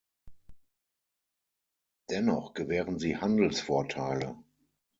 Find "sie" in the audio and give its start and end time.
2.97-3.17